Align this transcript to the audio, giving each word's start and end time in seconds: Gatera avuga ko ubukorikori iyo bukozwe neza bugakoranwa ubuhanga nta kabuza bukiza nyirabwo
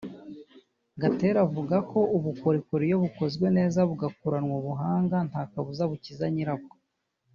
Gatera 1.01 1.37
avuga 1.47 1.75
ko 1.91 1.99
ubukorikori 2.17 2.83
iyo 2.89 2.97
bukozwe 3.03 3.45
neza 3.57 3.79
bugakoranwa 3.89 4.53
ubuhanga 4.61 5.15
nta 5.29 5.41
kabuza 5.51 5.83
bukiza 5.91 6.27
nyirabwo 6.35 6.75